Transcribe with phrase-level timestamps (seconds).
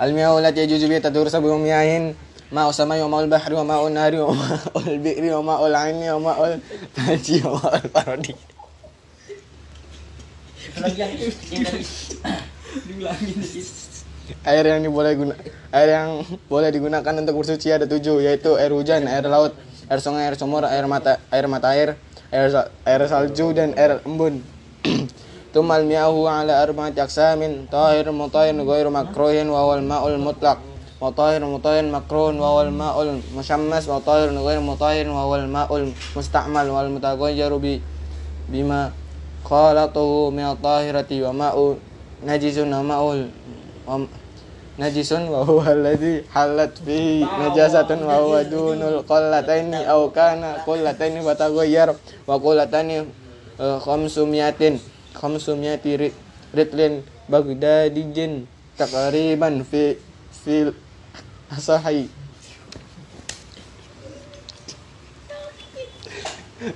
[0.00, 2.16] Almiya ulat ya jujubi tadur sebelum miahin
[2.48, 6.32] ma usama yoma ul bahri ma ul nari ma ul bi'ri ma ul aini ma
[6.40, 6.56] ul
[6.96, 8.32] taji ma ul parodi
[14.48, 15.36] air yang diboleh guna
[15.68, 19.52] air yang boleh digunakan untuk bersuci ada tujuh yaitu air hujan air laut
[19.92, 22.00] air sungai air sumur air mata air mata air
[22.32, 22.48] air,
[22.88, 24.40] air salju dan air embun
[25.54, 30.58] tumal miyahu ala arba'ati aqsamin tahir mutahhir ghairu makruhin wa wal ma'ul mutlaq
[30.98, 36.66] mutahhir mutahhir makruhun wa wal ma'ul musyammas wa tahir ghairu mutahhir wa wal ma'ul musta'mal
[36.66, 37.78] wal mutaghayyiru bi
[38.50, 38.90] bima
[39.46, 41.78] khalatuhu min tahirati wa ma'u
[42.26, 43.30] najisun wa ma'ul
[43.86, 44.02] wa
[44.74, 47.22] najisun wa huwa alladhi halat fihi
[55.14, 56.16] ri-
[56.54, 59.96] ritlin bagdadijin takriban fi
[60.44, 60.74] fil
[61.50, 62.10] asahi.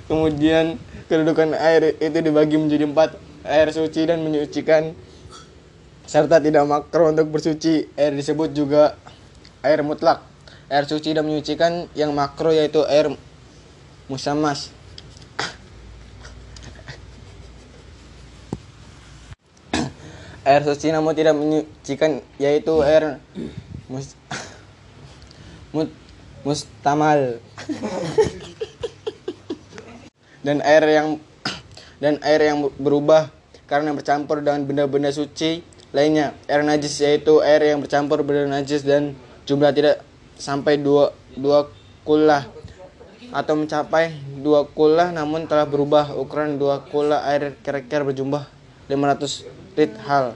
[0.05, 0.77] Kemudian
[1.09, 3.17] kedudukan air itu dibagi menjadi empat.
[3.41, 4.93] Air suci dan menyucikan.
[6.05, 7.89] Serta tidak makro untuk bersuci.
[7.97, 8.93] Air disebut juga
[9.65, 10.21] air mutlak.
[10.69, 13.09] Air suci dan menyucikan yang makro yaitu air
[14.09, 14.73] musammas
[20.47, 23.19] air suci namun tidak menyucikan yaitu air
[23.91, 24.15] mus,
[25.75, 25.89] mut,
[26.45, 27.41] mustamal.
[30.39, 31.07] Dan air yang
[31.99, 33.27] dan air yang berubah
[33.67, 35.59] karena bercampur dengan benda-benda suci
[35.91, 36.31] lainnya.
[36.47, 39.99] Air najis yaitu air yang bercampur benda najis dan jumlah tidak
[40.39, 41.67] sampai dua dua
[42.07, 42.47] kullah
[43.29, 46.15] atau mencapai dua kullah namun telah berubah.
[46.15, 48.47] Ukuran dua kullah air kira-kira berjumlah
[48.87, 50.35] 500 lit hal.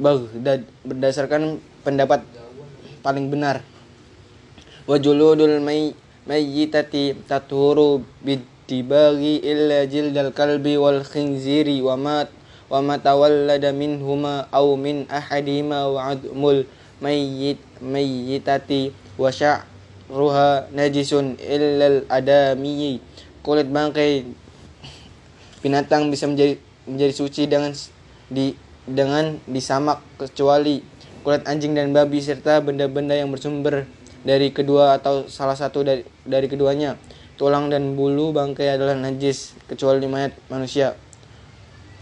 [0.00, 2.24] Baghdad berdasarkan pendapat
[3.04, 3.60] paling benar.
[4.88, 5.92] Wa juludul may
[6.24, 12.24] mayyitati tathuru bitibaghi illa jildal kalbi wal khinziri wa ma
[12.72, 16.64] wa ma tawallada minhuma aw min ahadihima wa admul
[17.04, 23.04] mayyit mayyitati wa sya'ruha najisun illa al adami
[23.44, 24.24] kulit bangkai
[25.60, 26.56] binatang bisa menjadi
[26.88, 27.72] menjadi suci dengan
[28.28, 30.84] di dengan disamak kecuali
[31.24, 33.88] kulit anjing dan babi serta benda-benda yang bersumber
[34.24, 37.00] dari kedua atau salah satu dari dari keduanya.
[37.34, 40.94] Tulang dan bulu bangkai adalah najis kecuali mayat manusia.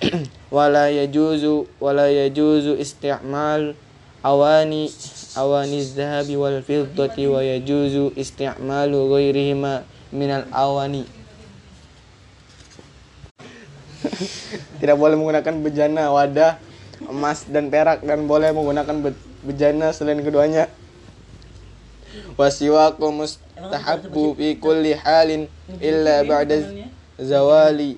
[0.56, 3.78] wala yajuzu wala yajuzu isti'mal
[4.27, 4.91] awani
[5.39, 11.06] awani zahabi wal fiddati wa yajuzu isti'malu ghairihima minal awani
[14.81, 16.59] tidak boleh menggunakan bejana wadah
[17.06, 20.71] emas dan perak dan boleh menggunakan be- bejana selain keduanya.
[22.37, 25.49] Wasiwaku mustahabbu fi kulli halin
[25.81, 26.60] illa ba'da
[27.16, 27.97] zawali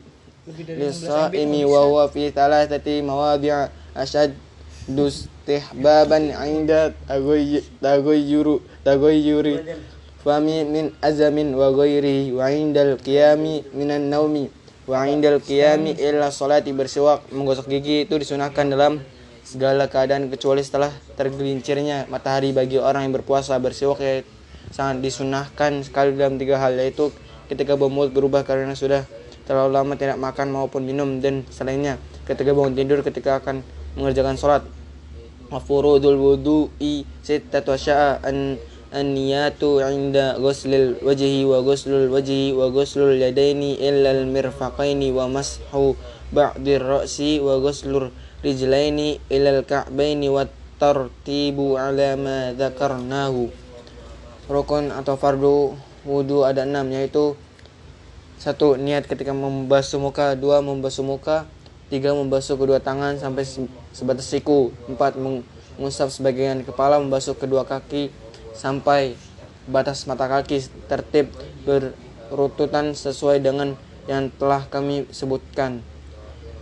[0.71, 4.33] lisaimi wa huwa fi thalathati mawadi' ashad
[4.87, 6.93] istihbaban 'inda
[7.81, 9.61] tagoyyuru tagoyyuri
[10.25, 14.49] fami min azamin wa ghairihi wa 'indal qiyami minan naumi
[14.85, 19.01] wa 'indal qiyami illa salati bersiwak menggosok gigi itu disunahkan dalam
[19.45, 20.89] segala keadaan kecuali setelah
[21.21, 23.61] tergelincirnya matahari bagi orang yang berpuasa.
[23.61, 24.25] Bersiwak ya
[24.73, 27.13] sangat disunahkan sekali dalam tiga hal yaitu
[27.53, 29.05] ketika bau mulut berubah karena sudah
[29.45, 31.21] terlalu lama tidak makan maupun minum.
[31.21, 33.61] Dan selainnya ketika bangun tidur ketika akan
[34.01, 34.65] mengerjakan sholat.
[35.53, 38.57] Wa furudul wudu'i sittatu asya'a an
[38.95, 45.99] an-niyatu 'inda ghuslil wajhi wa ghuslul wajhi wa ghuslul yadaini illa al-mirfaqaini wa mashu
[46.31, 48.15] ba'dir ra'si wa ghuslur
[48.47, 50.47] rijlaini ila al-ka'baini wa
[50.79, 53.51] tartibu 'ala ma dzakarnahu
[54.47, 55.75] rukun atau fardu
[56.05, 57.35] wudu ada enam yaitu
[58.37, 61.49] satu niat ketika membasuh muka dua membasuh muka
[61.89, 68.13] tiga membasuh kedua tangan sampai se- sebatas siku empat mengusap sebagian kepala membasuh kedua kaki
[68.55, 69.19] sampai
[69.67, 71.29] batas mata kaki tertib
[71.67, 73.77] berurutan sesuai dengan
[74.09, 75.83] yang telah kami sebutkan.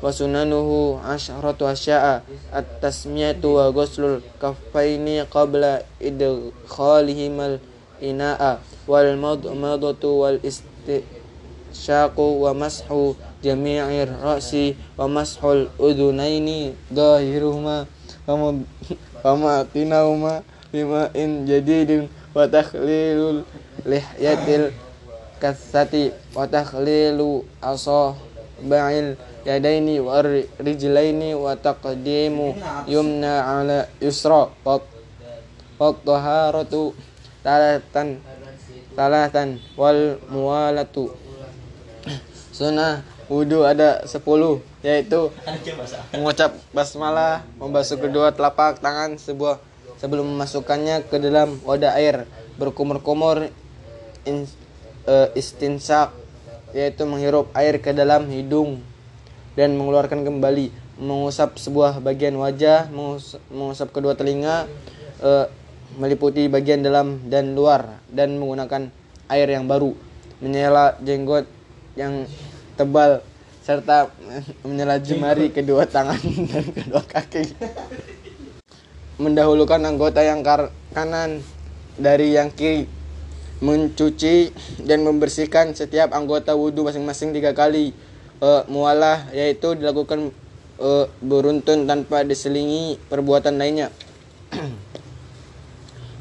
[0.02, 7.62] Wasunanuhu asyratu asya'a at-tasmiyatu wa ghuslul kaffaini qabla idkhalihimal
[8.02, 8.58] ina'a
[8.90, 13.14] wal madmadatu wal istinsyaqu wa mashu
[13.46, 17.86] jami'ir ra'si wa mashul udunaini dahiruhuma
[18.26, 20.42] wa matinahuma
[20.72, 23.44] bima'in jadidin wa takhlilul
[23.84, 24.72] lihyatil
[25.36, 30.24] kathati wa takhlilu asabi'il yadaini wa
[30.56, 32.56] rijlaini wa taqdimu
[32.88, 34.80] yumna ala yusra wa
[35.78, 36.96] taharatu
[37.42, 38.22] talatan
[38.94, 41.10] talatan wal muwalatu.
[42.52, 44.20] Sunnah wudhu ada 10
[44.84, 45.32] yaitu
[46.12, 49.58] mengucap basmalah, membasuh kedua telapak tangan sebuah
[50.02, 52.26] sebelum memasukkannya ke dalam wadah air,
[52.58, 53.54] berkumur-kumur
[54.26, 54.50] in,
[55.06, 56.10] eh, istinsak
[56.74, 58.82] yaitu menghirup air ke dalam hidung
[59.54, 64.66] dan mengeluarkan kembali, mengusap sebuah bagian wajah, mengus- mengusap kedua telinga
[65.22, 65.46] eh,
[66.02, 68.90] meliputi bagian dalam dan luar dan menggunakan
[69.30, 69.94] air yang baru,
[70.42, 71.46] menyela jenggot
[71.94, 72.26] yang
[72.74, 73.22] tebal
[73.62, 74.10] serta
[74.66, 76.18] menyela jemari kedua tangan
[76.50, 77.54] dan kedua kaki.
[79.22, 80.42] Mendahulukan anggota yang
[80.90, 81.46] kanan
[81.94, 82.90] dari yang kiri.
[83.62, 84.50] Mencuci
[84.82, 87.94] dan membersihkan setiap anggota wudhu masing-masing tiga kali.
[88.42, 90.34] Eh, mualah yaitu dilakukan
[90.82, 93.94] eh, beruntun tanpa diselingi perbuatan lainnya.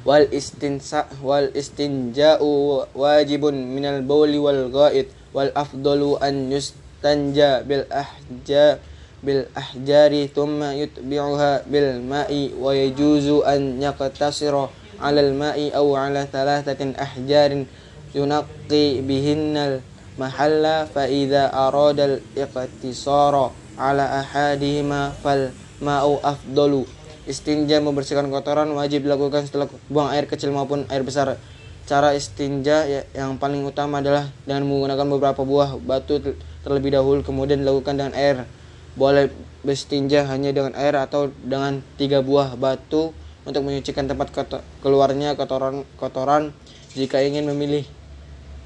[0.02, 8.82] wal istinsa wal istinja'u wajibun minal bauli wal ghaid wal afdalu an yustanja bil ahja
[9.22, 16.26] bil ahjari thumma yutbi'uha bil ma'i wa yajuzu an yaqtasira 'ala al ma'i aw 'ala
[16.26, 17.70] thalathatin ahjarin
[18.18, 19.80] yunaqqi bihinnal
[20.18, 26.86] mahalla fa idza arada al iqtisara 'ala ahadihima fal ma'u afdalu
[27.22, 31.38] Istinja membersihkan kotoran wajib dilakukan setelah buang air kecil maupun air besar.
[31.86, 37.22] Cara istinja ya- yang paling utama adalah dengan menggunakan beberapa buah batu ter- terlebih dahulu
[37.22, 38.50] kemudian dilakukan dengan air.
[38.96, 43.16] Boleh berstinja hanya dengan air atau dengan tiga buah batu
[43.48, 46.52] untuk menyucikan tempat koto- keluarnya kotoran kotoran.
[46.92, 47.88] Jika ingin memilih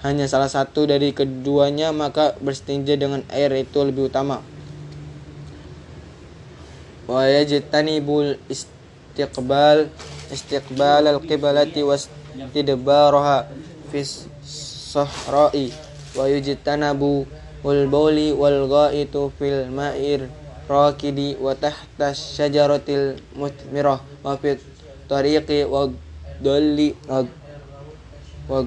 [0.01, 4.41] hanya salah satu dari keduanya maka berstinja dengan air itu lebih utama
[17.65, 20.29] wal bauli wal ghaitu fil ma'ir
[20.69, 24.61] rakidi wa tahta syajaratil mutmirah wa fit
[25.09, 25.89] tariqi wa
[26.37, 26.93] dalli
[28.45, 28.61] wa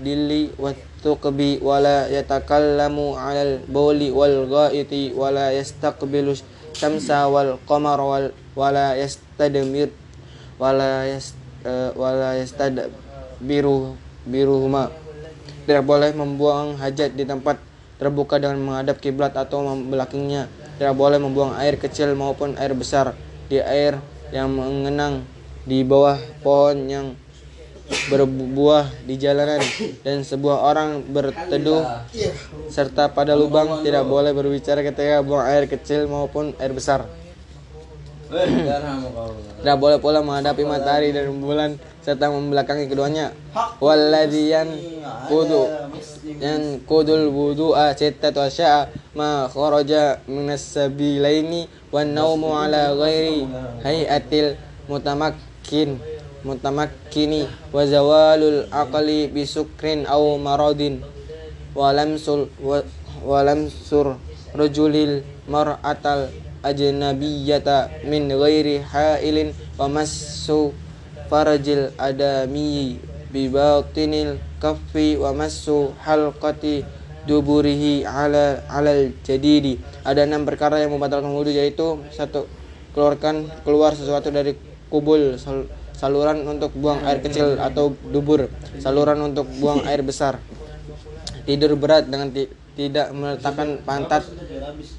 [0.00, 0.72] dilli wa
[1.04, 6.32] tuqbi wa la yatakallamu 'alal bauli wal ghaiti wa la yastaqbilu
[6.72, 8.26] syamsa wal qamara wal
[8.56, 9.92] wa la yastadmir
[10.56, 12.84] wa la yast e, wa la ma
[14.24, 14.92] biruhuma.
[15.64, 17.69] Tidak boleh membuang hajat di tempat
[18.00, 20.48] terbuka dengan menghadap kiblat atau membelakangnya
[20.80, 23.12] tidak boleh membuang air kecil maupun air besar
[23.52, 24.00] di air
[24.32, 25.20] yang mengenang
[25.68, 27.06] di bawah pohon yang
[28.08, 29.60] berbuah di jalanan
[30.06, 31.84] dan sebuah orang berteduh
[32.70, 37.04] serta pada lubang tidak boleh berbicara ketika buang air kecil maupun air besar.
[38.30, 39.34] Kau.
[39.58, 43.32] Tidak boleh pula menghadapi matahari dan bulan serta membelakangi keduanya.
[43.80, 44.68] Walladiyan
[45.28, 45.68] kudu
[46.40, 53.44] yang kudul wudu'a sittatu asya'a ma kharaja minas sabilaini wan naumu ala ghairi
[53.84, 54.56] hayatil
[54.88, 56.00] mutamakkin
[56.40, 61.04] mutamakkini wa zawalul aqli bisukrin aw maradin
[61.76, 62.80] wa lamsul wa,
[63.20, 64.16] wa lamsur
[64.56, 66.32] rajulil mar'atal
[66.64, 70.72] ajnabiyyata min ghairi hailin wa massu
[71.30, 72.98] farajil adami
[73.30, 76.82] bi batinil kaffi wa massu halqati
[77.24, 79.78] duburihi ala alal jadidi.
[80.02, 82.50] Ada enam perkara yang membatalkan wudhu yaitu satu
[82.90, 84.58] keluarkan keluar sesuatu dari
[84.90, 88.50] kubul sal- saluran untuk buang air kecil atau dubur
[88.82, 90.42] saluran untuk buang air besar.
[91.46, 94.26] Tidur berat dengan ti- tidak meletakkan pantat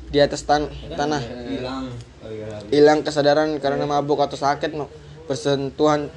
[0.08, 1.20] di atas tan- tanah.
[2.72, 3.04] Hilang.
[3.04, 4.72] Kesadaran karena mabuk atau sakit
[5.26, 6.08] bersentuhan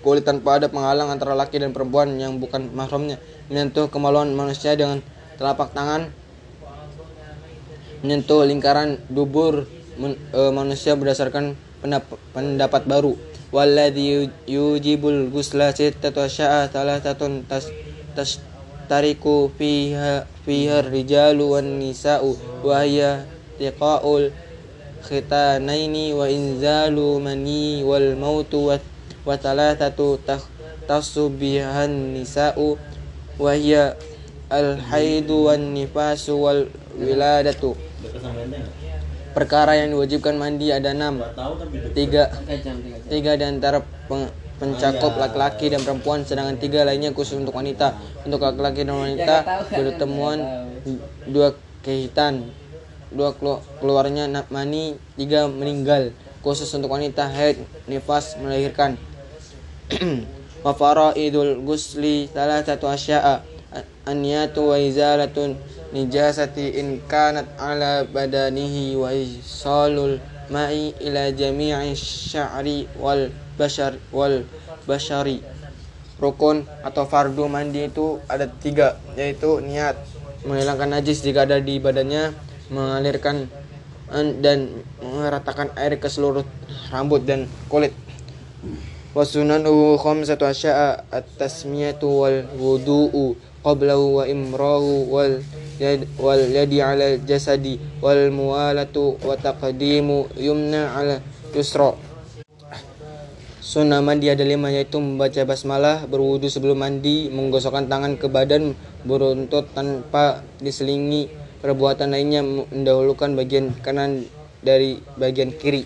[0.00, 3.18] kulit tanpa ada penghalang antara laki dan perempuan yang bukan mahramnya.
[3.50, 5.02] Menyentuh kemaluan manusia dengan
[5.36, 6.10] telapak tangan.
[8.04, 9.66] Menyentuh lingkaran dubur
[9.98, 13.18] men- eh, manusia berdasarkan pendap- pendapat baru.
[13.48, 17.64] Walladzi yu- yujibul gusla sittatu asya'a thalathatun tas
[18.12, 18.44] tas
[18.88, 23.24] tariku fiha fiha rijalu wan nisa'u wa hiya
[23.56, 24.28] tiqaul
[25.04, 28.76] khitanaini wa inzalu mani wal mautu wa,
[29.26, 32.78] wa thalathatu takhtassu bihan nisa'u
[33.38, 33.94] wa hiya
[34.48, 37.76] al haidu wan nifasu wal wiladatu.
[39.36, 41.22] Perkara yang diwajibkan mandi ada enam.
[41.94, 42.32] Tiga.
[43.06, 47.94] Tiga di antara peng- pencakup laki-laki dan perempuan sedangkan tiga lainnya khusus untuk wanita.
[48.26, 49.36] Untuk laki-laki dan wanita
[49.70, 50.38] bertemuan
[51.30, 51.54] dua
[51.86, 52.50] kehitan
[53.14, 56.10] dua kelu- keluarnya mani tiga meninggal.
[56.42, 58.98] Khusus untuk wanita haid nifas melahirkan
[60.64, 63.40] wa faraidul gusli satu asya'a.
[64.08, 65.60] Aniyatu wa izalatun
[65.92, 70.16] nijasati in kanat ala badanihi wa isalul
[70.48, 73.28] ma'i ila jami'i sya'ri wal
[73.60, 74.48] bashar wal
[74.88, 75.44] bashari.
[76.18, 79.94] Rukun atau fardu mandi itu ada tiga yaitu niat
[80.42, 82.34] menghilangkan najis jika ada di badannya
[82.74, 83.46] mengalirkan
[84.10, 86.42] an- dan meratakan air ke seluruh
[86.90, 87.94] rambut dan kulit
[93.62, 95.42] qablahu wa imrahu wal
[95.82, 101.16] yad wal yadi ala jasadi wal muwalatu wa taqdimu yumna ala
[101.52, 101.94] yusra
[103.68, 108.72] Sunnah mandi ada lima yaitu membaca basmalah, berwudu sebelum mandi, menggosokkan tangan ke badan,
[109.04, 111.28] beruntut tanpa diselingi.
[111.60, 114.24] Perbuatan lainnya mendahulukan bagian kanan
[114.64, 115.84] dari bagian kiri.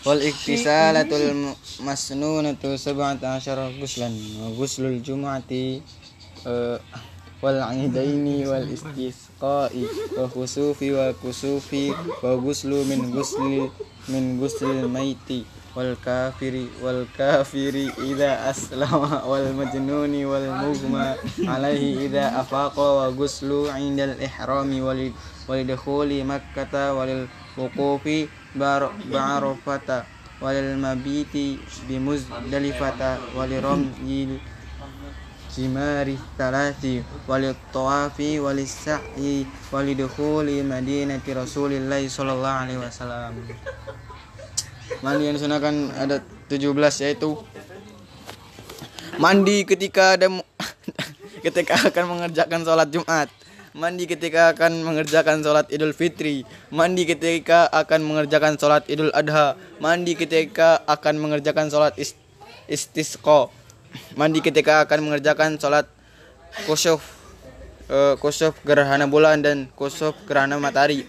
[0.00, 5.84] Wal iktisalatul mu- masnunatu sab'ata asyara guslan wa guslul jum'ati
[6.48, 6.78] eh,
[7.44, 9.84] wal aidaini wal istisqa'i
[10.16, 11.92] wa khusufi wal kusufi
[12.24, 13.68] wa guslu min gusli
[14.08, 15.44] min guslil maiti
[15.76, 19.20] wal kafiri wal kafiri idza aslama
[30.40, 34.40] walil mabiti bimuzdalifata waliramyil
[35.52, 43.36] jimari talati walil tawafi walis sa'i walidukhuli madinati rasulillahi sallallahu alaihi wasallam.
[45.04, 47.36] Mandi yang disunahkan ada 17 yaitu
[49.20, 50.26] mandi ketika ada
[51.44, 53.28] ketika akan mengerjakan sholat Jumat
[53.70, 56.42] mandi ketika akan mengerjakan sholat Idul Fitri.
[56.74, 59.54] Mandi ketika akan mengerjakan sholat Idul Adha.
[59.78, 62.18] Mandi ketika akan mengerjakan sholat is-
[62.66, 63.50] istisqa.
[64.14, 65.86] Mandi ketika akan mengerjakan sholat
[66.66, 67.02] kusuf
[67.90, 71.06] eh, kusuf gerhana bulan dan kusuf gerhana matahari.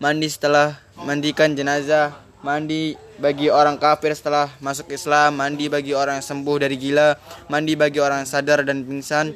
[0.00, 2.16] Mandi setelah mandikan jenazah.
[2.38, 5.34] Mandi bagi orang kafir setelah masuk Islam.
[5.42, 7.18] Mandi bagi orang yang sembuh dari gila.
[7.50, 9.34] Mandi bagi orang yang sadar dan pingsan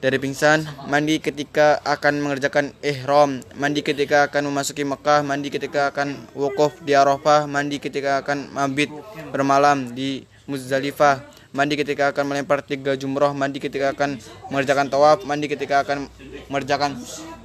[0.00, 6.16] dari pingsan mandi ketika akan mengerjakan ihram mandi ketika akan memasuki Mekah mandi ketika akan
[6.32, 8.88] wukuf di Arafah mandi ketika akan mabit
[9.28, 11.20] bermalam di Muzdalifah
[11.52, 14.16] mandi ketika akan melempar tiga jumroh mandi ketika akan
[14.48, 16.08] mengerjakan tawaf mandi ketika akan
[16.48, 16.96] mengerjakan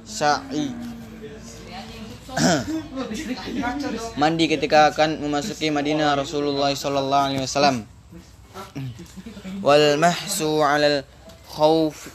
[0.06, 0.72] sa'i.
[4.20, 7.88] Mandi ketika akan memasuki Madinah Rasulullah wasallam.
[9.66, 11.00] Wal mahsu 'alal
[11.48, 12.12] khawf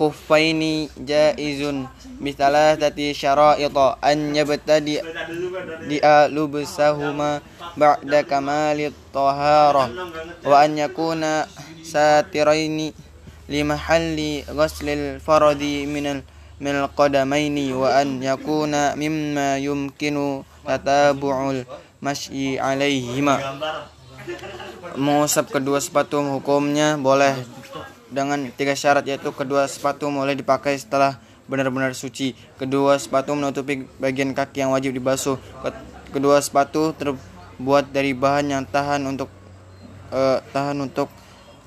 [0.00, 1.84] khuffaini jaizun
[2.16, 5.04] bisalah tati syara'ita an yabtadi
[5.84, 7.44] dia lubsahuma
[7.76, 9.92] ba'da kamali taharah
[10.40, 11.44] wa an yakuna
[11.84, 12.96] satiraini
[13.44, 16.24] limahalli ghaslil faradi minal
[16.56, 21.68] minal qadamaini wa an yakuna mimma yumkinu tatabu'ul
[22.00, 23.36] masyi alaihima.
[24.96, 27.36] Mengusap kedua sepatu hukumnya boleh
[28.10, 34.30] dengan tiga syarat yaitu kedua sepatu mulai dipakai setelah benar-benar suci, kedua sepatu menutupi bagian
[34.30, 35.34] kaki yang wajib dibasuh,
[36.14, 39.30] kedua sepatu terbuat dari bahan yang tahan untuk
[40.14, 41.10] uh, tahan untuk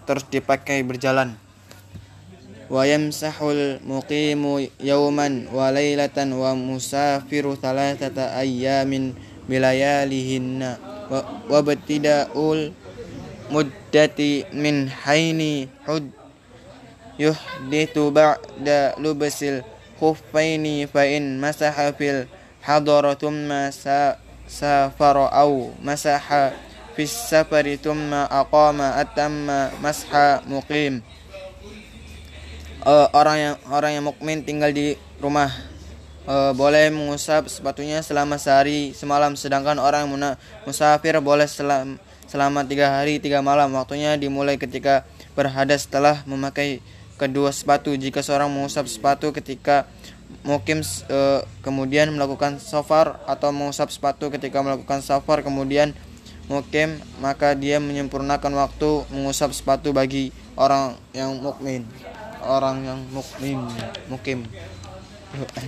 [0.07, 1.35] terus dipakai berjalan.
[2.71, 9.11] Wa yamsahul muqimu yawman wa lailatan wa musafiru thalathata ayyamin
[9.51, 10.79] bilayalihinna
[11.11, 11.19] wa,
[11.51, 12.71] wa btida'ul
[13.51, 16.22] muddati min haini hud
[17.19, 19.61] yuhditu ba'da lubasil
[19.99, 22.25] khuffaini fa in masaha fil
[22.61, 23.69] hadara thumma
[24.47, 26.53] safara aw masaha
[26.97, 31.01] fis safari thumma aqama atamma masha muqim
[32.83, 35.49] uh, orang yang orang yang mukmin tinggal di rumah.
[36.27, 39.35] uh, boleh mengusap sepatunya selama sehari semalam.
[39.35, 43.71] Sedangkan orang yang musafir boleh selam, selama tiga hari tiga malam.
[43.75, 46.83] Waktunya dimulai ketika berhadas setelah memakai
[47.23, 47.95] kedua sepatu.
[47.95, 49.87] Jika seorang mengusap sepatu ketika
[50.43, 55.95] mukim eh, kemudian melakukan safar atau mengusap sepatu ketika melakukan safar kemudian
[56.51, 61.87] mukim maka dia menyempurnakan waktu mengusap sepatu bagi orang yang mukmin.
[62.43, 63.63] Orang yang mukmin
[64.11, 64.43] mukim.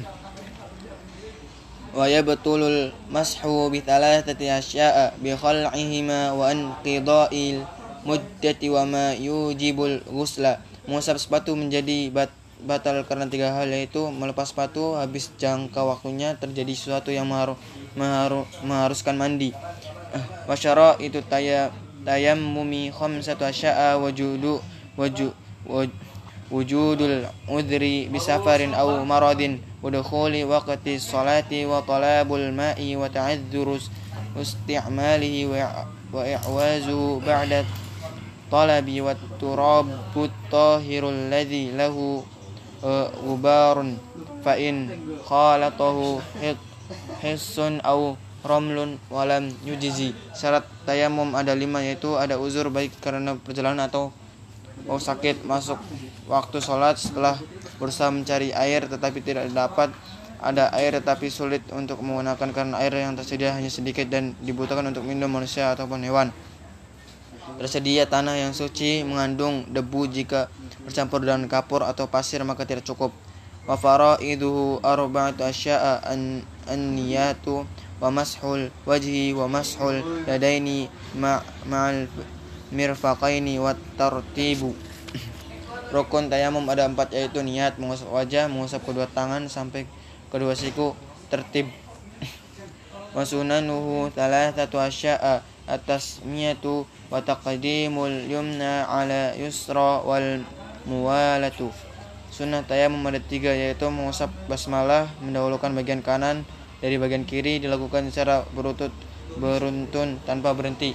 [1.95, 7.63] Wa yabtulul mashu bi thalathati asya'a bi khal'ihima wa anqida'il
[8.03, 12.29] muddati wa ma yujibul ghusla mengusap sepatu menjadi bat,
[12.63, 17.57] batal karena tiga hal yaitu melepas sepatu habis jangka waktunya terjadi sesuatu yang mengharu,
[17.97, 19.51] mengharu, mengharuskan mandi.
[20.47, 21.73] Wasyara itu taya
[22.05, 24.61] tayammumi khamsatu asya'a wajudu
[24.95, 25.27] waju
[25.67, 25.89] waj,
[26.53, 33.81] wujudul udri bisafarin aw maradin wa dukhuli waqti salati wa talabul ma'i wa ta'adzuru
[34.37, 36.23] istimalihi wa wa
[37.25, 37.65] ba'da
[38.51, 42.21] talabi wa turabu tahirul ladzi lahu
[43.25, 43.97] gubarun
[44.45, 44.93] fa in
[45.25, 46.21] khalatahu
[47.23, 48.13] hissun aw
[48.45, 54.13] romlun walam yujizi syarat tayamum ada lima yaitu ada uzur baik karena perjalanan atau
[54.85, 55.81] mau sakit masuk
[56.29, 57.33] waktu sholat setelah
[57.81, 59.89] berusaha mencari air tetapi tidak dapat
[60.37, 65.01] ada air tetapi sulit untuk menggunakan karena air yang tersedia hanya sedikit dan dibutuhkan untuk
[65.01, 66.29] minum manusia ataupun hewan
[67.55, 70.51] tersedia tanah yang suci mengandung debu jika
[70.83, 73.13] bercampur dengan kapur atau pasir maka tidak cukup
[73.65, 77.65] wa faraiduhu arba'atu asya'a an, an-niyatu
[77.97, 82.05] wa mashul wajhi wa mashul yadaini ma'al
[82.69, 84.75] mirfaqaini wa tartibu
[85.95, 89.87] Rukun tayamum ada empat yaitu niat, mengusap wajah, mengusap kedua tangan sampai
[90.27, 90.91] kedua siku
[91.31, 91.71] tertib.
[93.15, 95.54] Wasunanuhu thalathatu asya'a
[97.25, 100.45] taqdimul yumna ala yusra wal
[100.85, 101.73] muwalatu.
[102.29, 106.43] Sunnah tayamum ada tiga yaitu mengusap basmalah, mendahulukan bagian kanan
[106.83, 108.43] dari bagian kiri dilakukan secara
[109.39, 110.93] beruntun tanpa berhenti.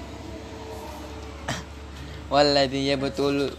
[2.33, 3.51] Walladhi yabtul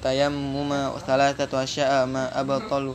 [0.00, 2.94] tayammuma thalathatu asya'a ma abtalu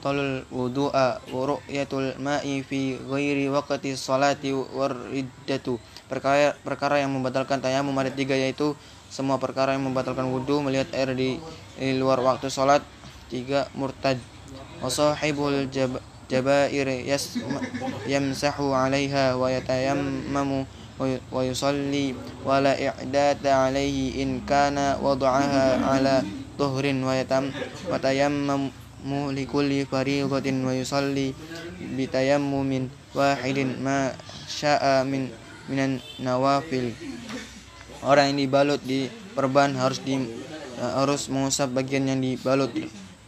[0.00, 4.96] talul wudu'a wa ru'yatul ma'i fi ghairi waqti salati war
[6.10, 8.74] perkara perkara yang membatalkan tayamum ada tiga yaitu
[9.06, 11.38] semua perkara yang membatalkan wudhu melihat air di,
[11.78, 12.82] di luar waktu salat
[13.30, 14.18] tiga murtad.
[14.82, 17.38] Wa sahibul jab, jabair yas,
[18.10, 20.66] yamsahu 'alaiha wa yatayammamu
[21.30, 26.22] wa yusalli wa la i'data 'alaihi in kana wada'aha 'ala
[26.60, 27.48] tuhrin wa yatam
[27.88, 31.32] wa tayammamu likulli fariidatin wa yusalli
[31.96, 34.12] bitayammumin wahidin ma
[34.44, 35.32] sya'a min
[35.68, 36.94] minan nawafil
[38.00, 40.16] orang yang dibalut di perban harus di
[40.80, 42.72] harus mengusap bagian yang dibalut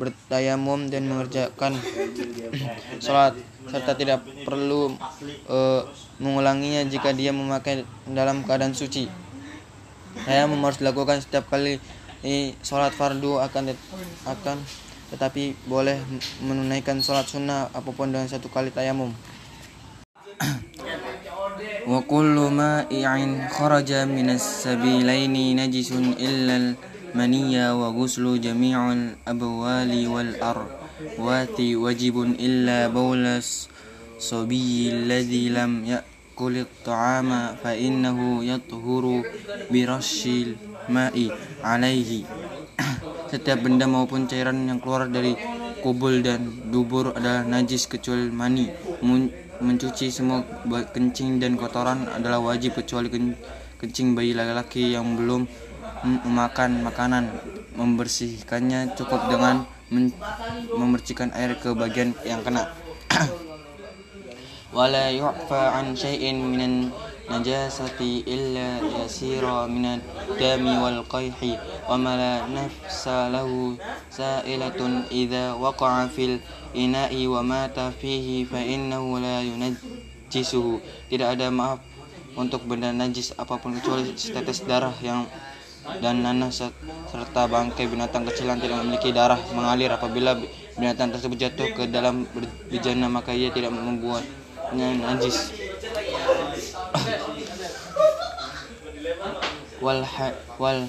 [0.01, 1.77] bertayamum dan mengerjakan
[3.05, 3.37] sholat
[3.69, 4.97] serta tidak perlu
[5.47, 5.87] uh,
[6.19, 9.07] mengulanginya jika dia memakai dalam keadaan suci.
[10.27, 11.79] Tayamum harus dilakukan setiap kali
[12.67, 13.75] sholat fardu akan
[14.27, 14.59] akan
[15.13, 16.01] tetapi boleh
[16.41, 19.13] menunaikan sholat sunnah apa pun dengan satu kali tayamum.
[21.83, 31.75] wa kullu ma'i'in kharaja minas sabilaini najisun illa al-maniyya wa ghuslu jami'ul abwali wal arwati
[31.75, 33.67] wajibun illa bawlas
[34.23, 39.27] sabiyyi alladhi lam ya'kul at-ta'ama fa yathuru
[39.67, 40.55] bi rasyil
[40.87, 41.35] ma'i
[41.67, 42.23] alaihi
[43.31, 45.35] setiap benda maupun cairan yang keluar dari
[45.83, 48.71] kubul dan dubur adalah najis kecuali mani.
[49.63, 53.07] Mencuci semua kencing dan kotoran adalah wajib kecuali
[53.79, 55.47] kencing bayi laki-laki yang belum
[56.03, 57.31] memakan makanan.
[57.79, 59.63] Membersihkannya cukup dengan
[60.75, 62.75] memercikan air ke bagian yang kena.
[64.77, 66.91] Wala yu'fa an syai'in minan
[67.31, 70.01] najasati illa yasira min
[70.41, 71.55] dami wal qayhi
[71.87, 73.79] wa ma la nafsa lahu
[74.11, 76.41] sa'ilatun idza waqa'a fil
[76.73, 80.81] ina'i wa mata fihi fa innahu la yunajjisuhu.
[81.09, 81.81] Tidak ada maaf
[82.37, 85.29] untuk benda najis apa pun kecuali setetes darah yang
[85.99, 86.55] dan nanah
[87.11, 89.93] serta bangkai binatang kecil yang tidak memiliki darah mengalir.
[89.93, 90.39] Apabila
[90.79, 92.25] binatang tersebut jatuh ke dalam
[92.71, 95.53] bejana maka ia tidak membuatnya najis.
[99.83, 100.07] Wal
[100.63, 100.87] wal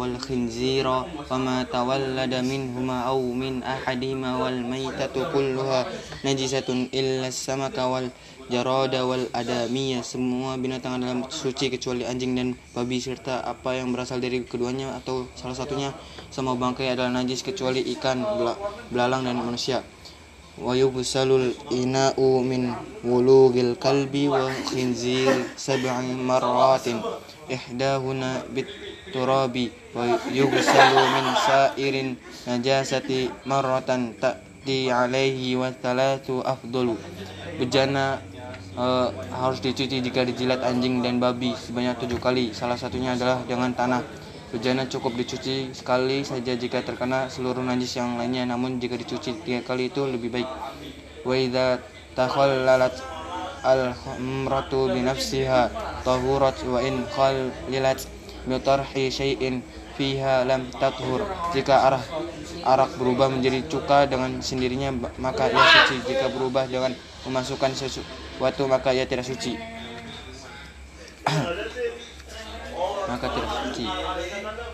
[0.00, 5.84] wal khinzira wa ma tawallada minhuma aw min ahadima wal maitatu kulluha
[6.24, 8.08] najisatun illa samaka wal
[8.48, 14.16] jarada wal adamiyah semua binatang adalah suci kecuali anjing dan babi serta apa yang berasal
[14.16, 15.92] dari keduanya atau salah satunya
[16.32, 18.24] semua bangkai adalah najis kecuali ikan
[18.88, 19.84] belalang dan manusia
[20.58, 22.74] wa yubsalul ina'u min
[23.06, 26.98] wulugil kalbi wa khinzir sab'i marratin
[27.46, 28.66] ihdahuna bit
[29.14, 32.08] turabi wa yubsalu min sa'irin
[32.46, 36.98] najasati marratan ta'ti alaihi wa thalathu afdalu
[37.58, 38.22] bejana
[38.78, 42.56] eh, harus dicuci jika dijilat anjing dan babi sebanyak tujuh kali.
[42.56, 44.00] Salah satunya adalah dengan tanah.
[44.50, 48.42] Bejana cukup dicuci sekali saja jika terkena seluruh najis yang lainnya.
[48.50, 50.50] Namun jika dicuci tiga kali itu lebih baik.
[51.22, 51.78] Wa idza
[52.18, 52.98] takhallalat
[53.62, 55.70] al-humratu bi nafsiha
[56.02, 58.02] tahurat wa in khallilat
[58.48, 59.62] bi tarhi syai'in
[59.94, 62.04] fiha lam tathur jika arah
[62.64, 66.96] arak berubah menjadi cuka dengan sendirinya maka ia suci jika berubah dengan
[67.28, 69.60] memasukkan sesuatu maka ia tidak suci
[73.10, 73.86] maka tidak suci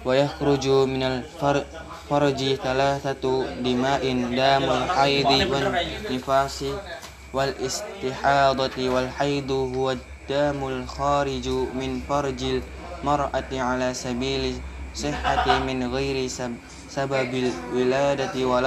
[0.05, 1.64] wa yakhruju minal far
[2.05, 5.72] farji thalathatu dima'in damul haidi wan
[6.12, 6.77] nifasi
[7.33, 9.96] wal istihadati wal haidu huwa
[10.29, 12.61] damul khariju min farjil
[13.01, 14.61] mar'ati ala sabili
[14.92, 16.53] sihhati min ghairi sab
[16.92, 18.61] sababil wiladati wa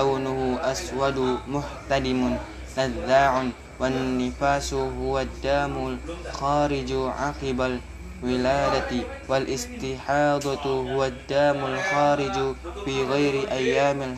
[8.20, 14.16] wiladati wal istihadatu huwa damul khariju fi ghairi ayyamil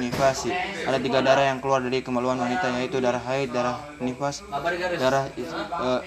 [0.00, 0.52] nifasi.
[0.84, 4.44] Ada tiga darah yang keluar dari kemaluan wanita yaitu darah haid darah nifas
[5.00, 5.24] darah
[5.80, 6.00] uh,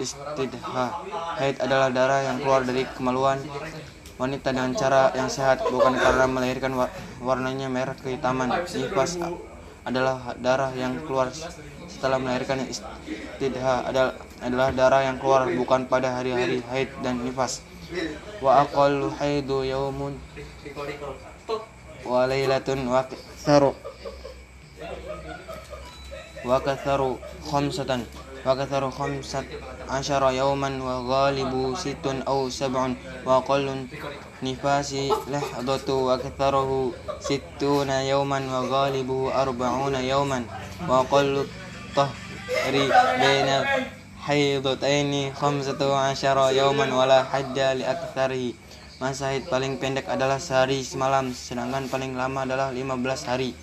[0.00, 0.86] istidha.
[1.36, 3.36] Haid adalah darah yang keluar dari kemaluan
[4.16, 6.72] wanita dengan cara yang sehat bukan karena melahirkan
[7.20, 8.64] warnanya merah kehitaman.
[8.64, 9.20] Nifas
[9.86, 11.28] adalah darah yang keluar
[11.86, 13.84] setelah melahirkan istidha.
[13.84, 17.64] Adalah adalah darah yang keluar bukan pada hari-hari haid dan nifas.
[18.42, 20.18] Wa aqallu haidu yaumun
[22.02, 23.72] wa lailatun wa katharu
[26.46, 28.06] wa katharu khamsatan
[28.46, 29.46] wa katharu khamsat
[29.86, 32.98] ashara yauman wa ghalibu situn aw sab'un.
[33.22, 33.86] Wa aqallun
[34.42, 40.42] nifasi lahdatu wa katharuhu sittuna yauman wa ghalibu arba'una yauman.
[40.86, 41.46] Wa aqallu
[41.94, 43.62] tahri baina
[44.26, 48.58] haidataini khamsatu asyara yauman wala hajja li aktsarihi.
[48.98, 53.54] Masa haid paling pendek adalah sehari semalam, sedangkan paling lama adalah 15 hari.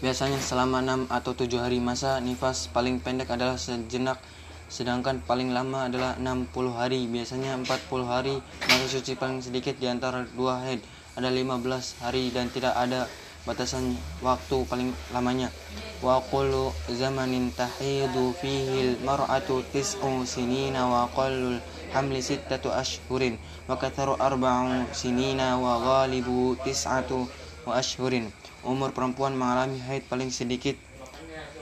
[0.00, 4.16] Biasanya selama 6 atau 7 hari masa nifas paling pendek adalah sejenak
[4.64, 10.24] sedangkan paling lama adalah 60 hari biasanya 40 hari masa suci paling sedikit di antara
[10.34, 10.80] dua haid
[11.14, 13.06] ada 15 hari dan tidak ada
[13.44, 13.92] batasan
[14.24, 15.52] waktu paling lamanya.
[16.00, 21.60] Wa qulu zamanin tahidu fihi al-mar'atu tis'u sinina wa qallul
[21.92, 23.36] hamli sittatu ashhurin
[23.68, 27.28] wa katharu arba'u sinina wa ghalibu tis'atu
[27.68, 28.32] wa ashhurin.
[28.64, 30.80] Umur perempuan mengalami haid paling sedikit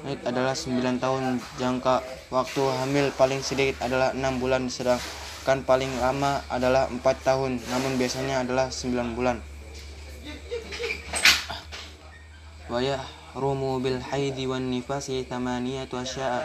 [0.07, 1.43] haid adalah 9 tahun.
[1.59, 7.59] Jangka waktu hamil paling sedikit adalah 6 bulan sedangkan paling lama adalah 4 tahun.
[7.59, 9.43] Namun biasanya adalah 9 bulan
[12.72, 16.42] ويحرم بالحيض والنفاس ثمانية أشياء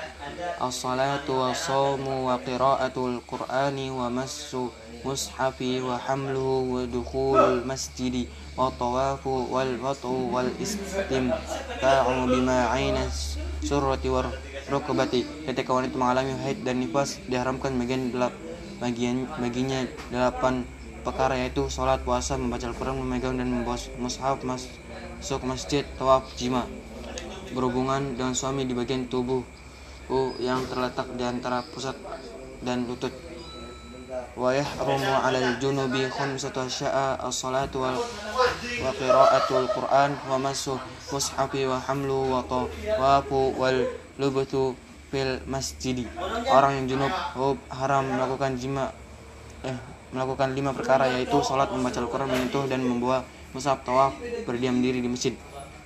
[0.62, 4.56] الصلاة والصوم وقراءة القرآن ومس
[5.04, 8.16] مصحف وحمله ودخول المسجد
[8.56, 15.14] والطواف والوطء والاستمتاع بما عين السرة والركبة
[15.50, 18.30] ketika wanita mengalami haid dan nifas diharamkan bagian delap
[18.78, 20.62] bagian baginya delapan
[21.02, 24.70] perkara yaitu sholat puasa membaca Al-Quran memegang dan membawa mushaf mas
[25.17, 26.63] masuk masjid, tawaf, jima.
[27.51, 29.41] Berhubungan dengan suami di bagian tubuh
[30.39, 31.97] yang terletak di antara pusat
[32.63, 33.11] dan lutut.
[34.37, 40.79] Wa yahrumu 'alal junubi khamsatu asya'a as-salatu wal wa qira'atul Qur'an wa masu
[41.11, 43.83] mushafi wa hamlu wa tawafu wal
[44.15, 44.77] lubtu
[45.11, 46.07] fil masjidi.
[46.47, 47.13] Orang yang junub
[47.67, 48.95] haram melakukan jima
[49.65, 49.75] eh
[50.15, 54.15] melakukan lima perkara yaitu salat, membaca Al-Qur'an, menyentuh dan membawa mushaf tawaf
[54.47, 55.35] berdiam diri di masjid.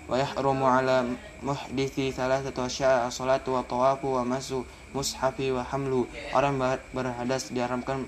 [0.09, 1.07] Wa yahrumu ala
[1.41, 6.07] muhdithi thalathatu asya'a salatu wa tawafu wa masu mushafi wa hamlu.
[6.35, 6.59] Orang
[6.91, 8.05] berhadas diharamkan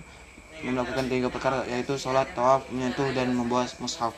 [0.64, 4.16] melakukan tiga perkara yaitu salat tawaf menyentuh dan membawa mushaf